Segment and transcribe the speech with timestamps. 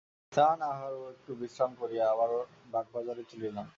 [0.31, 2.29] স্নান আহার ও একটু বিশ্রাম করিয়া আবার
[2.73, 3.67] বাগবাজারে চলিলাম।